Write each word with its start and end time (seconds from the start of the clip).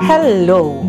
Hello. 0.00 0.88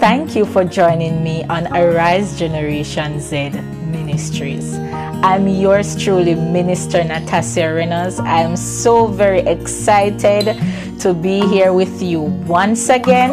Thank 0.00 0.34
you 0.34 0.44
for 0.44 0.64
joining 0.64 1.22
me 1.22 1.44
on 1.44 1.68
Arise 1.76 2.36
Generation 2.36 3.20
Z 3.20 3.50
Ministries. 3.86 4.74
I'm 5.22 5.46
yours 5.46 5.94
truly, 5.94 6.34
Minister 6.34 7.04
Natasha 7.04 7.72
Reynolds. 7.72 8.18
I'm 8.18 8.56
so 8.56 9.06
very 9.06 9.40
excited 9.40 10.58
to 11.00 11.14
be 11.14 11.46
here 11.46 11.72
with 11.72 12.02
you 12.02 12.20
once 12.20 12.88
again. 12.88 13.30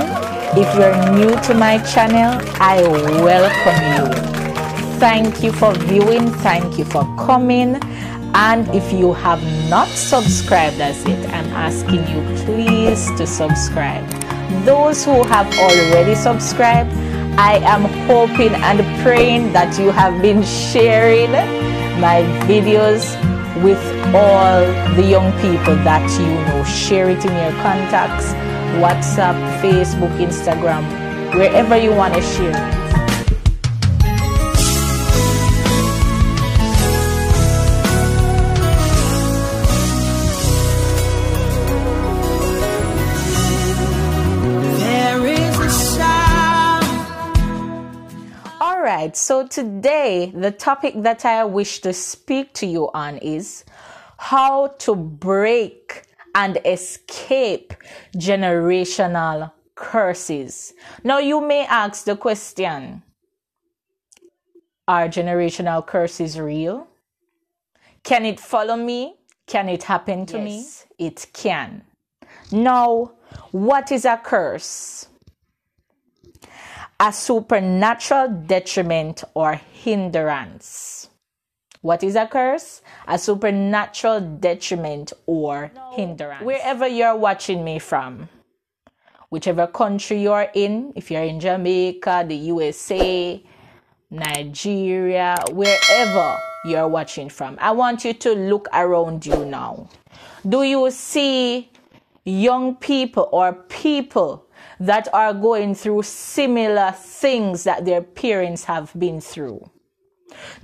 If 0.55 0.73
you're 0.77 0.95
new 1.11 1.35
to 1.41 1.55
my 1.55 1.79
channel, 1.79 2.39
I 2.61 2.83
welcome 3.23 3.81
you. 3.97 4.13
Thank 4.99 5.43
you 5.43 5.51
for 5.51 5.73
viewing, 5.73 6.29
thank 6.45 6.77
you 6.77 6.85
for 6.85 7.03
coming. 7.17 7.79
And 8.35 8.67
if 8.75 8.93
you 8.93 9.13
have 9.13 9.41
not 9.69 9.87
subscribed 9.87 10.79
as 10.79 11.03
yet, 11.07 11.33
I'm 11.33 11.49
asking 11.53 12.07
you 12.07 12.21
please 12.45 13.09
to 13.17 13.25
subscribe. 13.25 14.28
Those 14.65 15.05
who 15.05 15.23
have 15.23 15.47
already 15.59 16.15
subscribed, 16.15 16.91
I 17.37 17.59
am 17.63 17.85
hoping 18.07 18.53
and 18.53 18.79
praying 19.01 19.53
that 19.53 19.79
you 19.79 19.91
have 19.91 20.21
been 20.21 20.43
sharing 20.43 21.31
my 22.01 22.23
videos 22.49 23.03
with 23.63 23.79
all 24.13 24.61
the 24.95 25.03
young 25.03 25.31
people 25.39 25.75
that 25.85 26.03
you 26.19 26.27
know. 26.47 26.63
Share 26.63 27.09
it 27.09 27.23
in 27.23 27.31
your 27.31 27.61
contacts, 27.61 28.33
WhatsApp, 28.81 29.37
Facebook, 29.61 30.15
Instagram, 30.17 30.83
wherever 31.35 31.77
you 31.77 31.93
want 31.93 32.15
to 32.15 32.21
share 32.21 32.78
All 48.79 48.85
right, 48.85 49.13
so 49.13 49.45
today 49.45 50.31
the 50.33 50.51
topic 50.51 50.93
that 51.03 51.25
I 51.25 51.43
wish 51.43 51.81
to 51.81 51.91
speak 51.91 52.53
to 52.53 52.65
you 52.65 52.89
on 52.93 53.17
is 53.17 53.65
how 54.15 54.67
to 54.67 54.95
break 54.95 56.03
and 56.33 56.57
escape 56.63 57.73
generational 58.15 59.51
curses. 59.75 60.73
Now, 61.03 61.17
you 61.17 61.41
may 61.41 61.65
ask 61.65 62.05
the 62.05 62.15
question 62.15 63.03
Are 64.87 65.09
generational 65.09 65.85
curses 65.85 66.39
real? 66.39 66.87
Can 68.03 68.25
it 68.25 68.39
follow 68.39 68.77
me? 68.77 69.15
Can 69.45 69.67
it 69.67 69.83
happen 69.83 70.25
to 70.27 70.37
Yes. 70.37 70.85
me? 70.97 71.05
It 71.07 71.27
can. 71.33 71.83
Now, 72.49 73.11
what 73.51 73.91
is 73.91 74.05
a 74.05 74.15
curse? 74.15 75.09
A 76.99 77.13
supernatural 77.13 78.27
detriment 78.45 79.23
or 79.33 79.53
hindrance. 79.53 81.09
What 81.81 82.03
is 82.03 82.15
a 82.15 82.27
curse? 82.27 82.81
A 83.07 83.17
supernatural 83.17 84.19
detriment 84.19 85.13
or 85.25 85.71
hindrance. 85.93 86.43
Wherever 86.43 86.85
you're 86.85 87.15
watching 87.15 87.63
me 87.63 87.79
from, 87.79 88.27
whichever 89.29 89.65
country 89.65 90.21
you're 90.21 90.49
in, 90.53 90.91
if 90.97 91.09
you're 91.09 91.23
in 91.23 91.39
Jamaica, 91.39 92.25
the 92.27 92.35
USA, 92.35 93.41
Nigeria, 94.11 95.37
wherever 95.51 96.37
you're 96.65 96.87
watching 96.89 97.29
from, 97.29 97.57
I 97.61 97.71
want 97.71 98.03
you 98.03 98.13
to 98.13 98.33
look 98.33 98.67
around 98.73 99.25
you 99.25 99.45
now. 99.45 99.87
Do 100.47 100.63
you 100.63 100.91
see 100.91 101.71
young 102.25 102.75
people 102.75 103.29
or 103.31 103.53
people 103.53 104.48
that 104.79 105.07
are 105.13 105.33
going 105.33 105.75
through 105.75 106.03
similar 106.03 106.91
things 106.91 107.63
that 107.63 107.85
their 107.85 108.01
parents 108.01 108.63
have 108.65 108.91
been 108.97 109.19
through? 109.21 109.69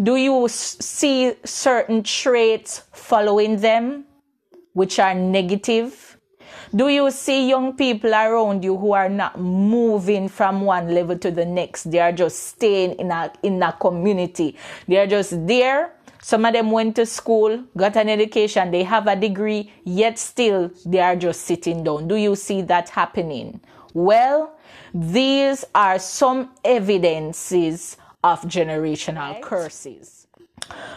Do 0.01 0.15
you 0.15 0.47
see 0.49 1.33
certain 1.43 2.03
traits 2.03 2.83
following 2.93 3.57
them 3.57 4.05
which 4.73 4.99
are 4.99 5.13
negative? 5.13 6.17
Do 6.75 6.89
you 6.89 7.09
see 7.11 7.49
young 7.49 7.77
people 7.77 8.13
around 8.13 8.63
you 8.63 8.75
who 8.75 8.93
are 8.93 9.09
not 9.09 9.39
moving 9.39 10.27
from 10.27 10.61
one 10.61 10.93
level 10.93 11.17
to 11.19 11.31
the 11.31 11.45
next? 11.45 11.89
They 11.89 11.99
are 11.99 12.11
just 12.11 12.47
staying 12.47 12.99
in 12.99 13.11
a 13.11 13.31
in 13.43 13.61
a 13.63 13.71
community. 13.71 14.57
They 14.87 14.97
are 14.97 15.07
just 15.07 15.47
there. 15.47 15.93
Some 16.21 16.43
of 16.43 16.53
them 16.53 16.71
went 16.71 16.95
to 16.95 17.05
school, 17.05 17.63
got 17.77 17.95
an 17.95 18.09
education, 18.09 18.71
they 18.71 18.81
have 18.81 19.05
a 19.05 19.15
degree, 19.15 19.71
yet 19.83 20.17
still 20.17 20.71
they 20.83 20.99
are 20.99 21.15
just 21.15 21.41
sitting 21.41 21.83
down. 21.83 22.07
Do 22.07 22.15
you 22.15 22.35
see 22.35 22.63
that 22.63 22.89
happening? 22.89 23.61
Well, 23.95 24.57
these 24.93 25.63
are 25.73 25.99
some 25.99 26.51
evidences 26.65 27.95
of 28.21 28.41
generational 28.41 29.41
curses. 29.41 30.27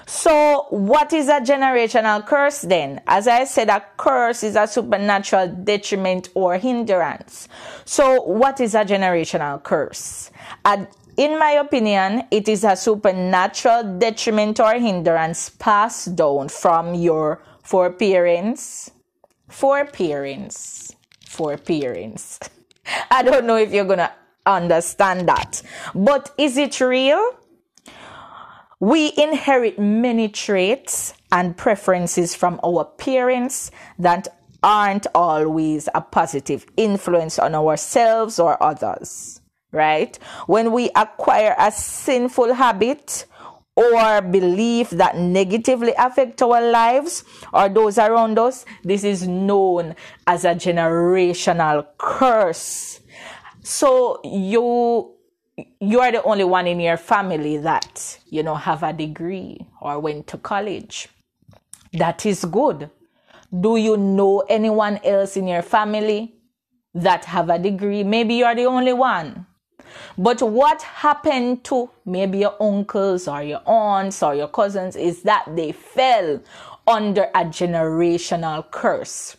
So, 0.05 0.67
what 0.71 1.13
is 1.13 1.29
a 1.29 1.41
generational 1.41 2.27
curse 2.27 2.63
then? 2.63 3.01
As 3.07 3.29
I 3.29 3.45
said, 3.45 3.69
a 3.69 3.85
curse 3.97 4.43
is 4.43 4.57
a 4.57 4.67
supernatural 4.67 5.47
detriment 5.63 6.31
or 6.35 6.59
hindrance. 6.59 7.47
So, 7.85 8.23
what 8.23 8.61
is 8.61 8.75
a 8.75 8.85
generational 8.85 9.63
curse? 9.63 10.33
A- 10.65 10.89
in 11.17 11.39
my 11.39 11.53
opinion, 11.53 12.25
it 12.33 12.49
is 12.49 12.65
a 12.65 12.75
supernatural 12.75 13.99
detriment 13.99 14.59
or 14.59 14.75
hindrance 14.75 15.51
passed 15.51 16.17
down 16.17 16.49
from 16.49 16.95
your 16.95 17.45
foreparents, 17.63 18.91
foreparents, 19.49 20.97
foreparents. 21.29 22.41
I 23.11 23.23
don't 23.23 23.47
know 23.47 23.57
if 23.57 23.73
you're 23.73 23.85
gonna 23.85 24.13
understand 24.47 25.29
that, 25.29 25.63
but 25.95 26.33
is 26.39 26.57
it 26.57 26.81
real? 26.81 27.35
We 28.81 29.13
inherit 29.17 29.79
many 29.79 30.29
traits 30.29 31.13
and 31.33 31.57
preferences 31.57 32.35
from 32.35 32.61
our 32.65 32.85
parents 32.85 33.71
that 33.99 34.29
aren't 34.63 35.07
always 35.15 35.89
a 35.95 36.01
positive 36.01 36.65
influence 36.77 37.39
on 37.39 37.55
ourselves 37.55 38.39
or 38.39 38.61
others, 38.63 39.41
right? 39.73 40.17
When 40.47 40.73
we 40.73 40.91
acquire 40.95 41.55
a 41.59 41.73
sinful 41.73 42.55
habit 42.55 43.27
or 43.79 44.21
belief 44.21 44.91
that 44.91 45.17
negatively 45.17 45.95
affect 45.97 46.43
our 46.43 46.61
lives 46.61 47.23
or 47.53 47.69
those 47.69 47.97
around 47.97 48.37
us, 48.37 48.65
this 48.83 49.05
is 49.05 49.29
known 49.29 49.95
as 50.27 50.45
a 50.45 50.49
generational 50.49 51.87
curse. 51.97 52.99
So 53.63 54.21
you 54.25 55.15
you 55.81 56.01
are 56.01 56.11
the 56.11 56.23
only 56.25 56.45
one 56.45 56.67
in 56.67 56.81
your 56.81 56.97
family 56.97 57.57
that 57.59 58.19
you 58.27 58.43
know 58.43 58.57
have 58.57 58.83
a 58.83 58.93
degree 58.93 59.65
or 59.81 60.01
went 60.01 60.27
to 60.29 60.39
college. 60.39 61.09
That 61.93 62.27
is 62.27 62.45
good. 62.45 62.91
Do 63.49 63.77
you 63.77 63.97
know 63.97 64.41
anyone 64.49 64.99
else 65.05 65.37
in 65.37 65.47
your 65.47 65.63
family 65.63 66.35
that 66.95 67.25
have 67.27 67.49
a 67.49 67.59
degree? 67.59 68.03
Maybe 68.03 68.35
you 68.35 68.45
are 68.45 68.57
the 68.57 68.67
only 68.67 68.93
one 68.93 69.47
but 70.17 70.41
what 70.43 70.83
happened 70.83 71.63
to 71.65 71.91
maybe 72.05 72.39
your 72.39 72.55
uncles 72.61 73.29
or 73.29 73.43
your 73.43 73.63
aunts 73.67 74.23
or 74.23 74.35
your 74.35 74.49
cousins 74.49 74.97
is 74.97 75.23
that 75.23 75.45
they 75.55 75.73
fell 75.73 76.41
under 76.87 77.25
a 77.35 77.45
generational 77.45 78.69
curse 78.71 79.37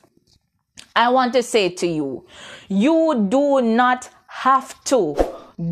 I 0.96 1.10
want 1.10 1.32
to 1.34 1.44
say 1.44 1.70
to 1.70 1.88
you, 1.88 2.26
you 2.68 3.28
do 3.30 3.62
not 3.62 4.10
have 4.28 4.84
to 4.86 5.16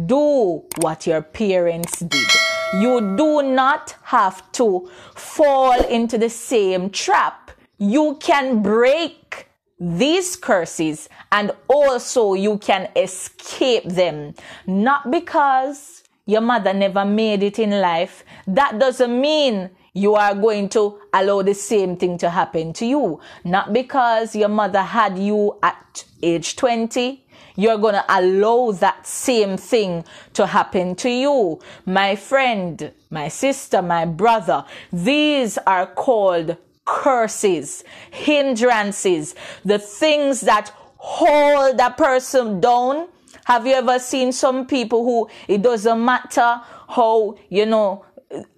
do 0.06 0.64
what 0.78 1.06
your 1.06 1.22
parents 1.22 2.00
did. 2.00 2.30
You 2.76 3.16
do 3.18 3.42
not 3.42 3.96
have 4.04 4.50
to 4.54 4.90
fall 5.16 5.84
into 5.88 6.18
the 6.18 6.30
same 6.30 6.90
trap. 6.90 7.52
You 7.78 8.18
can 8.22 8.62
break 8.62 9.47
these 9.80 10.36
curses 10.36 11.08
and 11.32 11.52
also 11.68 12.34
you 12.34 12.58
can 12.58 12.90
escape 12.96 13.86
them. 13.86 14.34
Not 14.66 15.12
because 15.12 16.04
your 16.26 16.42
mother 16.42 16.74
never 16.74 17.06
made 17.06 17.44
it 17.44 17.60
in 17.60 17.72
life. 17.82 18.24
That 18.48 18.80
doesn't 18.80 19.22
mean 19.22 19.70
you 19.94 20.16
are 20.16 20.36
going 20.36 20.70
to 20.70 21.00
allow 21.14 21.42
the 21.42 21.56
same 21.56 21.96
thing 21.96 22.18
to 22.20 22.30
happen 22.30 22.74
to 22.74 22.86
you. 22.86 23.20
Not 23.44 23.74
because 23.74 24.36
your 24.36 24.50
mother 24.50 24.82
had 24.82 25.18
you 25.18 25.58
at 25.64 26.06
age 26.22 26.56
20, 26.56 27.26
you're 27.56 27.78
going 27.78 27.96
to 27.96 28.06
allow 28.08 28.72
that 28.72 29.08
same 29.08 29.58
thing 29.58 30.06
to 30.34 30.46
happen 30.46 30.96
to 30.96 31.10
you. 31.10 31.60
My 31.86 32.16
friend, 32.16 32.92
my 33.10 33.30
sister, 33.30 33.82
my 33.82 34.06
brother, 34.06 34.66
these 34.94 35.58
are 35.66 35.88
called 35.88 36.58
curses, 36.98 37.84
hindrances, 38.10 39.36
the 39.64 39.78
things 39.78 40.42
that 40.42 40.74
hold 40.98 41.80
a 41.80 41.92
person 41.92 42.60
down. 42.60 43.08
Have 43.46 43.68
you 43.68 43.74
ever 43.74 44.00
seen 44.00 44.32
some 44.32 44.66
people 44.66 45.04
who 45.04 45.30
it 45.48 45.62
doesn't 45.62 46.04
matter 46.04 46.60
how, 46.90 47.38
you 47.50 47.68
know, 47.68 48.04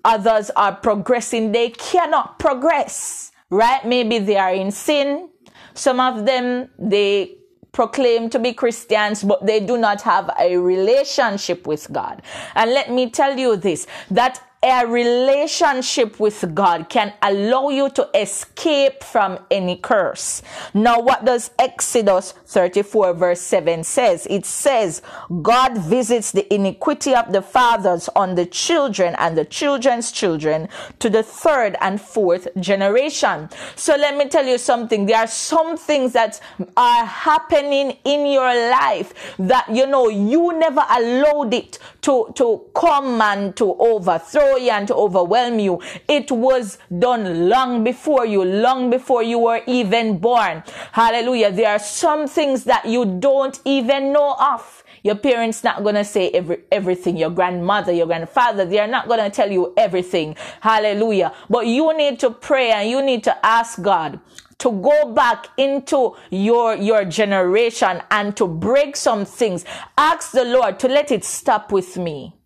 others 0.05 0.49
are 0.55 0.73
progressing, 0.73 1.51
they 1.51 1.69
cannot 1.71 2.39
progress, 2.39 3.33
right? 3.49 3.85
Maybe 3.85 4.19
they 4.19 4.37
are 4.37 4.53
in 4.53 4.71
sin. 4.71 5.29
Some 5.73 5.99
of 5.99 6.25
them, 6.25 6.69
they 6.79 7.35
proclaim 7.73 8.29
to 8.29 8.39
be 8.39 8.53
Christians, 8.53 9.21
but 9.21 9.45
they 9.45 9.59
do 9.59 9.77
not 9.77 10.01
have 10.01 10.31
a 10.39 10.57
relationship 10.57 11.67
with 11.67 11.91
God. 11.91 12.21
And 12.55 12.71
let 12.71 12.89
me 12.89 13.09
tell 13.09 13.37
you 13.37 13.57
this, 13.57 13.85
that 14.09 14.41
a 14.61 14.85
relationship 14.85 16.19
with 16.19 16.53
God 16.53 16.89
can 16.89 17.13
allow 17.21 17.69
you 17.69 17.89
to 17.91 18.09
escape 18.13 19.05
from 19.05 19.39
any 19.49 19.77
curse. 19.77 20.41
Now, 20.73 20.99
what 20.99 21.23
does 21.23 21.51
Exodus 21.57 22.33
34 22.45 23.13
verse 23.13 23.39
7 23.39 23.85
says? 23.85 24.27
It 24.29 24.45
says, 24.45 25.01
God 25.41 25.77
visits 25.77 26.33
the 26.33 26.53
iniquity 26.53 27.15
of 27.15 27.31
the 27.31 27.41
fathers 27.41 28.09
on 28.17 28.35
the 28.35 28.45
children 28.45 29.15
and 29.17 29.37
the 29.37 29.45
children's 29.45 30.11
children 30.11 30.67
to 30.99 31.09
the 31.09 31.23
third 31.23 31.77
and 31.79 32.01
fourth 32.01 32.49
generation. 32.59 33.49
So 33.77 33.95
let 33.95 34.17
me 34.17 34.27
tell 34.27 34.45
you 34.45 34.57
something. 34.57 35.05
There 35.05 35.19
are 35.19 35.27
some 35.27 35.77
things 35.77 36.11
that 36.13 36.41
are 36.75 37.05
happening 37.05 37.97
in 38.03 38.25
your 38.25 38.53
life 38.71 39.13
that, 39.39 39.69
you 39.73 39.87
know, 39.87 40.09
you 40.09 40.51
never 40.59 40.83
allowed 40.89 41.53
it 41.53 41.79
to, 42.01 42.33
to 42.35 42.65
come 42.75 43.21
and 43.21 43.55
to 43.55 43.75
overthrow 43.75 44.48
you 44.57 44.71
and 44.71 44.87
to 44.87 44.95
overwhelm 44.95 45.59
you. 45.59 45.81
It 46.07 46.31
was 46.31 46.77
done 46.97 47.49
long 47.49 47.83
before 47.83 48.25
you, 48.25 48.43
long 48.43 48.89
before 48.89 49.23
you 49.23 49.39
were 49.39 49.61
even 49.67 50.17
born. 50.17 50.63
Hallelujah. 50.91 51.51
There 51.51 51.69
are 51.69 51.79
some 51.79 52.27
things 52.27 52.63
that 52.63 52.85
you 52.85 53.05
don't 53.19 53.59
even 53.65 54.13
know 54.13 54.35
of. 54.39 54.83
Your 55.03 55.15
parents 55.15 55.63
not 55.63 55.83
gonna 55.83 56.03
say 56.03 56.29
every 56.31 56.59
everything. 56.71 57.17
Your 57.17 57.29
grandmother, 57.29 57.91
your 57.91 58.07
grandfather, 58.07 58.65
they 58.65 58.79
are 58.79 58.87
not 58.87 59.07
gonna 59.07 59.29
tell 59.29 59.51
you 59.51 59.73
everything. 59.77 60.35
Hallelujah. 60.61 61.33
But 61.49 61.67
you 61.67 61.95
need 61.95 62.19
to 62.19 62.31
pray 62.31 62.71
and 62.71 62.89
you 62.89 63.01
need 63.01 63.23
to 63.23 63.45
ask 63.45 63.81
God 63.81 64.19
to 64.59 64.71
go 64.71 65.13
back 65.13 65.47
into 65.57 66.15
your 66.29 66.75
your 66.75 67.05
generation 67.05 68.01
and 68.11 68.35
to 68.35 68.47
break 68.47 68.95
some 68.95 69.25
things. 69.25 69.63
Ask 69.97 70.31
the 70.31 70.45
Lord 70.45 70.79
to 70.79 70.87
let 70.87 71.11
it 71.11 71.23
stop 71.23 71.71
with 71.71 71.97
me. 71.97 72.38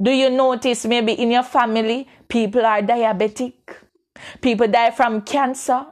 Do 0.00 0.10
you 0.10 0.30
notice 0.30 0.84
maybe 0.86 1.12
in 1.12 1.30
your 1.30 1.42
family 1.42 2.08
people 2.28 2.64
are 2.64 2.82
diabetic? 2.82 3.54
People 4.40 4.68
die 4.68 4.90
from 4.90 5.22
cancer. 5.22 5.86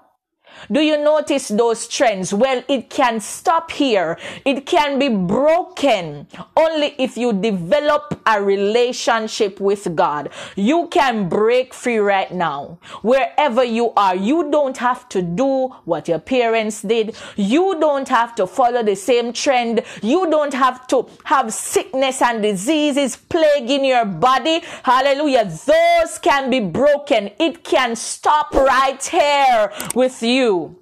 Do 0.70 0.80
you 0.80 0.96
notice 1.02 1.48
those 1.48 1.88
trends? 1.88 2.32
Well, 2.32 2.62
it 2.68 2.90
can 2.90 3.20
stop 3.20 3.70
here. 3.70 4.18
It 4.44 4.66
can 4.66 4.98
be 4.98 5.08
broken 5.08 6.26
only 6.56 6.94
if 6.98 7.16
you 7.16 7.32
develop 7.32 8.20
a 8.26 8.42
relationship 8.42 9.60
with 9.60 9.94
God. 9.94 10.30
You 10.56 10.88
can 10.88 11.28
break 11.28 11.74
free 11.74 11.98
right 11.98 12.32
now. 12.32 12.78
Wherever 13.02 13.64
you 13.64 13.92
are, 13.96 14.14
you 14.14 14.50
don't 14.50 14.76
have 14.76 15.08
to 15.10 15.22
do 15.22 15.68
what 15.84 16.08
your 16.08 16.18
parents 16.18 16.82
did. 16.82 17.16
You 17.36 17.78
don't 17.80 18.08
have 18.08 18.34
to 18.36 18.46
follow 18.46 18.82
the 18.82 18.96
same 18.96 19.32
trend. 19.32 19.82
You 20.02 20.30
don't 20.30 20.54
have 20.54 20.86
to 20.88 21.08
have 21.24 21.52
sickness 21.52 22.22
and 22.22 22.42
diseases 22.42 23.16
plaguing 23.16 23.84
your 23.84 24.04
body. 24.04 24.62
Hallelujah. 24.82 25.44
Those 25.44 26.18
can 26.18 26.50
be 26.50 26.60
broken. 26.60 27.30
It 27.38 27.64
can 27.64 27.96
stop 27.96 28.54
right 28.54 29.02
here 29.02 29.72
with 29.94 30.22
you 30.22 30.39
you. 30.40 30.76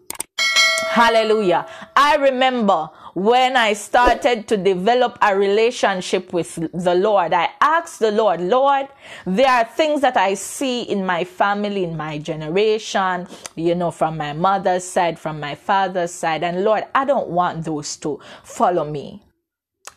Hallelujah. 0.90 1.66
I 1.94 2.16
remember 2.16 2.90
when 3.14 3.56
I 3.56 3.72
started 3.74 4.48
to 4.48 4.56
develop 4.56 5.18
a 5.20 5.36
relationship 5.36 6.32
with 6.32 6.54
the 6.72 6.94
Lord, 6.94 7.32
I 7.32 7.50
asked 7.60 7.98
the 7.98 8.10
Lord, 8.10 8.40
Lord, 8.40 8.88
there 9.26 9.50
are 9.50 9.64
things 9.64 10.00
that 10.00 10.16
I 10.16 10.34
see 10.34 10.82
in 10.82 11.04
my 11.04 11.24
family, 11.24 11.84
in 11.84 11.96
my 11.96 12.18
generation, 12.18 13.26
you 13.54 13.74
know, 13.74 13.90
from 13.90 14.16
my 14.16 14.32
mother's 14.32 14.84
side, 14.84 15.18
from 15.18 15.40
my 15.40 15.54
father's 15.54 16.12
side. 16.12 16.42
And 16.42 16.64
Lord, 16.64 16.84
I 16.94 17.04
don't 17.04 17.28
want 17.28 17.64
those 17.64 17.96
to 17.98 18.20
follow 18.44 18.84
me. 18.84 19.22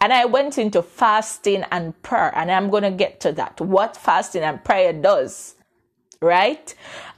And 0.01 0.11
I 0.11 0.25
went 0.25 0.57
into 0.57 0.81
fasting 0.81 1.63
and 1.71 1.99
prayer, 2.01 2.31
and 2.35 2.51
I'm 2.51 2.69
going 2.71 2.83
to 2.83 2.91
get 2.91 3.19
to 3.21 3.31
that. 3.33 3.61
What 3.61 3.95
fasting 3.95 4.41
and 4.41 4.63
prayer 4.63 4.93
does, 4.93 5.55
right? 6.21 6.73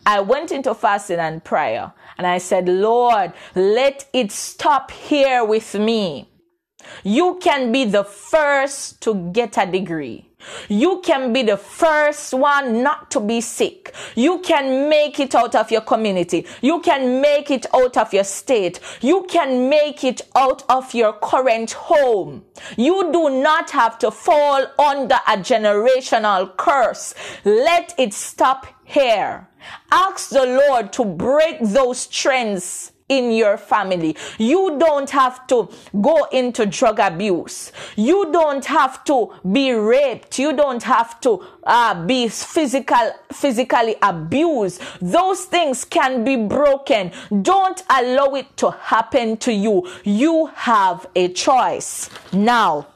I 0.06 0.22
went 0.22 0.52
into 0.52 0.74
fasting 0.74 1.20
and 1.20 1.44
prayer 1.44 1.94
and 2.18 2.26
I 2.26 2.38
said, 2.38 2.68
Lord, 2.70 3.34
let 3.56 4.08
it 4.14 4.32
stop 4.32 4.92
here 4.92 5.44
with 5.44 5.76
me. 5.76 6.30
You 7.04 7.40
can 7.42 7.72
be 7.72 7.86
the 7.86 8.04
first 8.04 9.02
to 9.02 9.32
get 9.32 9.58
a 9.58 9.66
degree. 9.66 10.30
You 10.68 11.02
can 11.02 11.32
be 11.32 11.44
the 11.44 11.58
first 11.58 12.34
one 12.34 12.84
not 12.84 13.10
to 13.12 13.20
be 13.20 13.40
sick. 13.42 13.94
You 14.16 14.40
can 14.40 14.90
make 14.90 15.20
it 15.20 15.36
out 15.36 15.56
of 15.56 15.72
your 15.72 15.82
community. 15.82 16.46
You 16.62 16.82
can 16.82 17.22
make 17.22 17.50
it 17.52 17.66
out 17.74 17.98
of 17.98 18.14
your 18.14 18.26
state. 18.26 18.80
You 19.02 19.26
can 19.30 19.70
make 19.70 20.04
it 20.04 20.22
out 20.36 20.64
of 20.70 20.94
your 20.94 21.14
current 21.14 21.72
home. 21.72 22.44
You 22.76 23.12
do 23.12 23.30
not 23.42 23.70
have 23.72 23.98
to 24.00 24.12
fall 24.12 24.66
under 24.78 25.16
a 25.28 25.38
generational 25.38 26.56
curse. 26.58 27.14
Let 27.46 27.94
it 27.98 28.14
stop 28.14 28.68
here. 28.86 29.48
Ask 29.92 30.30
the 30.30 30.46
Lord 30.46 30.94
to 30.94 31.06
break 31.06 31.60
those 31.62 32.08
trends 32.08 32.94
in 33.10 33.32
your 33.32 33.58
family. 33.58 34.16
You 34.38 34.78
don't 34.80 35.10
have 35.10 35.46
to 35.48 35.70
go 36.02 36.26
into 36.32 36.66
drug 36.66 37.00
abuse. 37.00 37.72
You 37.96 38.32
don't 38.32 38.66
have 38.66 39.04
to 39.06 39.34
be 39.52 39.72
raped. 39.72 40.40
You 40.40 40.54
don't 40.54 40.82
have 40.84 41.20
to 41.22 41.44
uh, 41.64 42.06
be 42.06 42.28
physical, 42.28 43.12
physically 43.32 43.96
abused. 44.02 44.82
Those 45.02 45.46
things 45.46 45.86
can 45.86 46.24
be 46.24 46.36
broken. 46.36 47.12
Don't 47.42 47.84
allow 47.90 48.36
it 48.36 48.56
to 48.58 48.72
happen 48.72 49.38
to 49.38 49.52
you. 49.52 49.88
You 50.04 50.48
have 50.56 51.08
a 51.16 51.28
choice. 51.34 52.10
Now, 52.32 52.88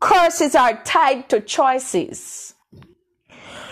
curses 0.00 0.54
are 0.54 0.82
tied 0.84 1.28
to 1.30 1.40
choices. 1.40 2.53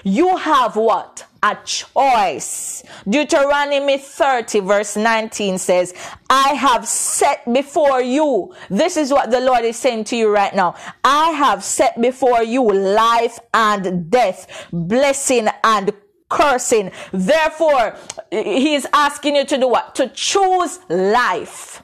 You 0.05 0.37
have 0.37 0.77
what? 0.77 1.27
a 1.43 1.59
choice. 1.65 2.85
Deuteronomy 3.09 3.99
30 3.99 4.61
verse 4.61 4.97
19 4.97 5.59
says, 5.59 5.93
I 6.31 6.51
have 6.51 6.87
set 6.87 7.53
before 7.53 8.01
you. 8.01 8.55
This 8.71 8.97
is 8.97 9.11
what 9.11 9.31
the 9.31 9.41
Lord 9.41 9.65
is 9.65 9.77
saying 9.77 10.05
to 10.05 10.17
you 10.17 10.29
right 10.29 10.55
now. 10.55 10.77
I 11.03 11.31
have 11.31 11.65
set 11.65 12.01
before 12.01 12.45
you 12.45 12.73
life 12.73 13.41
and 13.53 14.09
death, 14.11 14.69
blessing 14.73 15.49
and 15.65 15.93
cursing. 16.29 16.93
Therefore, 17.13 17.97
he 18.31 18.75
is 18.75 18.87
asking 18.93 19.37
you 19.37 19.45
to 19.47 19.59
do 19.59 19.69
what? 19.69 19.95
To 19.97 20.09
choose 20.09 20.79
life. 20.89 21.82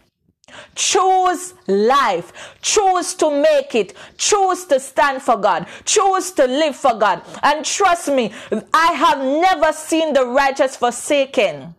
Choose 0.75 1.55
life. 1.67 2.57
Choose 2.63 3.15
to 3.15 3.31
make 3.31 3.75
it. 3.75 3.95
Choose 4.17 4.65
to 4.67 4.81
stand 4.81 5.23
for 5.23 5.37
God. 5.37 5.67
Choose 5.85 6.33
to 6.33 6.47
live 6.47 6.77
for 6.77 6.95
God. 6.95 7.23
And 7.43 7.65
trust 7.65 8.09
me, 8.09 8.33
I 8.73 8.93
have 8.93 9.19
never 9.19 9.73
seen 9.73 10.13
the 10.13 10.27
righteous 10.27 10.77
forsaken 10.77 11.75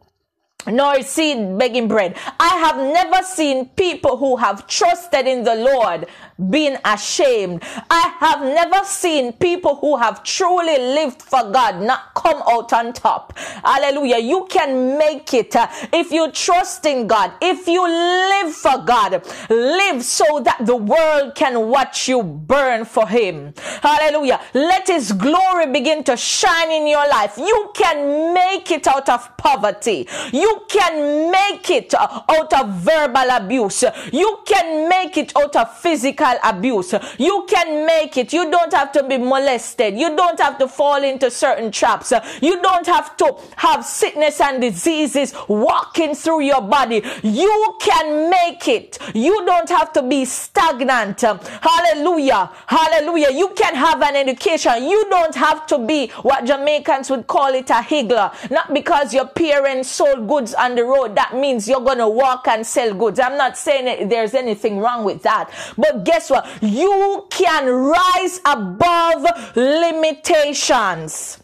nor 0.68 1.02
seed 1.02 1.58
begging 1.58 1.88
bread. 1.88 2.18
I 2.40 2.58
have 2.58 2.78
never 2.78 3.24
seen 3.24 3.70
people 3.70 4.18
who 4.18 4.36
have 4.36 4.68
trusted 4.68 5.26
in 5.26 5.44
the 5.44 5.56
Lord 5.56 6.08
being 6.50 6.78
ashamed. 6.86 7.64
I 7.90 8.14
have 8.20 8.42
never 8.42 8.86
seen 8.86 9.34
people 9.34 9.76
who 9.76 9.98
have 9.98 10.24
truly 10.24 10.78
lived 10.78 11.22
for 11.22 11.52
God 11.52 11.82
not 11.82 12.14
come 12.14 12.42
out 12.48 12.72
on 12.74 12.94
top. 12.94 13.38
Hallelujah. 13.38 14.20
You 14.20 14.48
can 14.50 14.98
make 14.98 15.34
it 15.34 15.56
uh, 15.56 15.68
if 15.92 16.12
you 16.12 16.32
trust 16.32 16.86
in 16.86 17.08
God. 17.08 17.34
If 17.42 17.68
you 17.68 17.86
live 17.86 18.54
for 18.54 18.78
God, 18.86 19.26
live 19.50 20.04
so 20.04 20.42
that 20.42 20.66
the 20.66 20.76
world 20.76 21.36
can 21.36 21.68
watch 21.68 22.08
you 22.08 22.24
burn 22.24 22.86
for 22.86 23.08
Him. 23.08 23.54
Hallelujah. 23.82 24.40
Let 24.54 24.88
His 24.88 25.12
glory 25.12 25.72
begin 25.72 26.04
to 26.06 26.16
shine 26.16 26.72
in 26.72 26.88
your 26.88 27.08
life. 27.10 27.38
You 27.38 27.72
can 27.76 28.34
make 28.34 28.72
it 28.72 28.88
out 28.88 29.10
of 29.10 29.36
poverty. 29.38 30.08
You 30.32 30.49
can 30.70 31.32
make 31.32 31.70
it 31.70 31.94
out 31.96 32.54
of 32.54 32.70
verbal 32.76 33.30
abuse. 33.32 33.84
You 34.12 34.40
can 34.46 34.90
make 34.90 35.18
it 35.18 35.36
out 35.36 35.56
of 35.56 35.78
physical 35.78 36.34
abuse. 36.44 36.94
You 37.18 37.46
can 37.50 37.86
make 37.86 38.18
it. 38.18 38.34
You 38.34 38.50
don't 38.50 38.74
have 38.74 38.92
to 38.94 39.04
be 39.04 39.18
molested. 39.18 39.98
You 39.98 40.16
don't 40.16 40.40
have 40.40 40.58
to 40.60 40.68
fall 40.68 41.04
into 41.04 41.30
certain 41.32 41.72
traps. 41.72 42.14
You 42.42 42.62
don't 42.62 42.86
have 42.86 43.18
to 43.18 43.38
have 43.58 43.86
sickness 43.86 44.40
and 44.42 44.62
diseases 44.62 45.34
walking 45.48 46.16
through 46.16 46.42
your 46.42 46.62
body. 46.62 47.04
You 47.24 47.78
can 47.80 48.30
make 48.30 48.68
it. 48.68 48.98
You 49.14 49.46
don't 49.46 49.70
have 49.70 49.94
to 49.94 50.04
be 50.04 50.26
stagnant. 50.26 51.22
Hallelujah. 51.22 52.50
Hallelujah. 52.68 53.32
You 53.32 53.50
can 53.50 53.76
have 53.76 54.02
an 54.02 54.16
education. 54.16 54.84
You 54.84 55.06
don't 55.10 55.36
have 55.36 55.66
to 55.68 55.78
be 55.78 56.08
what 56.22 56.46
Jamaicans 56.46 57.10
would 57.10 57.28
call 57.28 57.54
it 57.54 57.70
a 57.70 57.82
higgler. 57.82 58.32
Not 58.50 58.74
because 58.74 59.14
your 59.14 59.28
parents 59.28 59.90
sold 59.90 60.28
goods 60.40 60.54
on 60.54 60.76
the 60.76 60.84
road. 60.84 61.16
That 61.16 61.36
means 61.36 61.68
you're 61.68 61.82
going 61.82 61.98
to 61.98 62.08
walk 62.08 62.48
and 62.48 62.66
sell 62.66 62.94
goods. 62.94 63.20
I'm 63.20 63.38
not 63.38 63.58
saying 63.58 64.08
there's 64.10 64.34
anything 64.34 64.80
wrong 64.80 65.04
with 65.04 65.22
that. 65.24 65.52
But 65.78 66.06
guess 66.06 66.30
what? 66.30 66.48
You 66.62 67.28
can 67.30 67.68
rise 67.68 68.40
above 68.46 69.56
limitations. 69.56 71.40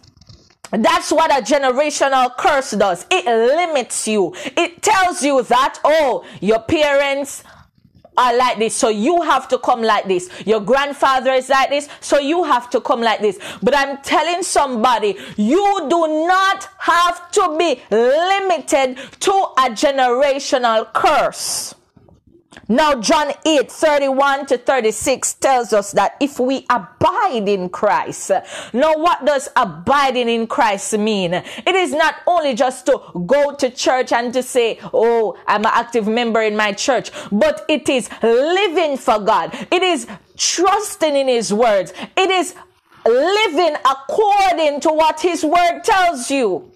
That's 0.71 1.11
what 1.11 1.31
a 1.31 1.41
generational 1.43 2.35
curse 2.37 2.71
does. 2.71 3.05
It 3.11 3.25
limits 3.25 4.07
you. 4.07 4.33
It 4.57 4.81
tells 4.81 5.23
you 5.23 5.43
that, 5.43 5.79
oh, 5.83 6.25
your 6.41 6.59
parents 6.59 7.43
are 8.17 8.35
like 8.37 8.57
this, 8.57 8.75
so 8.75 8.89
you 8.89 9.21
have 9.21 9.47
to 9.49 9.57
come 9.59 9.81
like 9.81 10.07
this. 10.07 10.29
Your 10.45 10.59
grandfather 10.59 11.33
is 11.33 11.49
like 11.49 11.69
this, 11.69 11.87
so 11.99 12.19
you 12.19 12.43
have 12.43 12.69
to 12.71 12.81
come 12.81 13.01
like 13.01 13.21
this. 13.21 13.39
But 13.61 13.75
I'm 13.77 13.97
telling 14.01 14.43
somebody, 14.43 15.17
you 15.37 15.87
do 15.89 16.25
not 16.27 16.67
have 16.79 17.31
to 17.31 17.55
be 17.57 17.81
limited 17.91 18.97
to 19.21 19.31
a 19.31 19.69
generational 19.69 20.91
curse. 20.93 21.74
Now, 22.67 22.95
John 22.99 23.31
8 23.45 23.71
31 23.71 24.45
to 24.47 24.57
36 24.57 25.33
tells 25.35 25.73
us 25.73 25.91
that 25.91 26.15
if 26.19 26.39
we 26.39 26.65
abide 26.69 27.47
in 27.47 27.69
Christ, 27.69 28.31
now 28.73 28.93
what 28.95 29.25
does 29.25 29.49
abiding 29.55 30.29
in 30.29 30.47
Christ 30.47 30.97
mean? 30.97 31.33
It 31.33 31.75
is 31.75 31.91
not 31.91 32.15
only 32.25 32.53
just 32.53 32.85
to 32.87 32.99
go 33.25 33.55
to 33.55 33.69
church 33.69 34.11
and 34.11 34.33
to 34.33 34.41
say, 34.43 34.79
Oh, 34.93 35.37
I'm 35.47 35.61
an 35.61 35.71
active 35.73 36.07
member 36.07 36.41
in 36.41 36.55
my 36.55 36.71
church, 36.71 37.11
but 37.31 37.65
it 37.69 37.89
is 37.89 38.09
living 38.21 38.97
for 38.97 39.19
God. 39.19 39.53
It 39.71 39.83
is 39.83 40.07
trusting 40.37 41.15
in 41.15 41.27
His 41.27 41.53
words. 41.53 41.93
It 42.17 42.29
is 42.29 42.55
living 43.05 43.75
according 43.85 44.81
to 44.81 44.89
what 44.89 45.19
His 45.19 45.43
word 45.43 45.81
tells 45.83 46.31
you. 46.31 46.71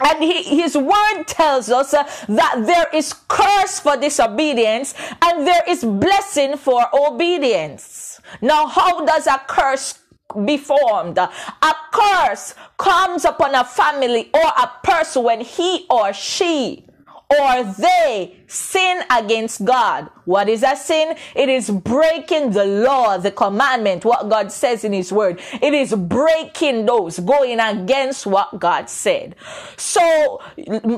And 0.00 0.22
he, 0.22 0.42
his 0.42 0.76
word 0.76 1.24
tells 1.26 1.70
us 1.70 1.94
uh, 1.94 2.04
that 2.28 2.62
there 2.66 2.88
is 2.92 3.12
curse 3.28 3.80
for 3.80 3.96
disobedience 3.96 4.94
and 5.22 5.46
there 5.46 5.62
is 5.66 5.84
blessing 5.84 6.56
for 6.56 6.84
obedience. 6.94 8.20
Now, 8.40 8.66
how 8.66 9.04
does 9.04 9.26
a 9.26 9.40
curse 9.46 9.98
be 10.44 10.56
formed? 10.58 11.18
A 11.18 11.74
curse 11.92 12.54
comes 12.76 13.24
upon 13.24 13.54
a 13.54 13.64
family 13.64 14.30
or 14.34 14.40
a 14.46 14.70
person 14.82 15.22
when 15.22 15.40
he 15.40 15.86
or 15.90 16.12
she 16.12 16.84
or 17.30 17.62
they 17.62 18.38
sin 18.46 19.02
against 19.10 19.64
God. 19.64 20.08
What 20.24 20.48
is 20.48 20.62
a 20.62 20.74
sin? 20.76 21.16
It 21.34 21.48
is 21.50 21.68
breaking 21.68 22.52
the 22.52 22.64
law, 22.64 23.18
the 23.18 23.30
commandment, 23.30 24.04
what 24.04 24.30
God 24.30 24.50
says 24.50 24.82
in 24.82 24.94
His 24.94 25.12
Word. 25.12 25.40
It 25.60 25.74
is 25.74 25.94
breaking 25.94 26.86
those, 26.86 27.18
going 27.18 27.60
against 27.60 28.26
what 28.26 28.58
God 28.58 28.88
said. 28.88 29.36
So, 29.76 30.40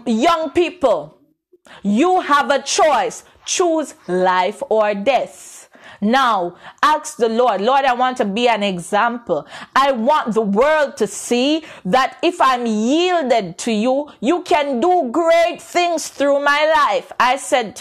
young 0.06 0.50
people, 0.50 1.18
you 1.82 2.20
have 2.20 2.50
a 2.50 2.62
choice. 2.62 3.24
Choose 3.44 3.94
life 4.06 4.62
or 4.68 4.94
death. 4.94 5.59
Now, 6.00 6.56
ask 6.82 7.16
the 7.16 7.28
Lord, 7.28 7.60
Lord, 7.60 7.84
I 7.84 7.92
want 7.92 8.16
to 8.18 8.24
be 8.24 8.48
an 8.48 8.62
example. 8.62 9.46
I 9.76 9.92
want 9.92 10.34
the 10.34 10.40
world 10.40 10.96
to 10.96 11.06
see 11.06 11.64
that 11.84 12.18
if 12.22 12.40
I'm 12.40 12.66
yielded 12.66 13.58
to 13.58 13.72
you, 13.72 14.10
you 14.20 14.42
can 14.42 14.80
do 14.80 15.10
great 15.12 15.60
things 15.60 16.08
through 16.08 16.42
my 16.42 16.72
life. 16.74 17.12
I 17.20 17.36
said 17.36 17.76
to 17.76 17.78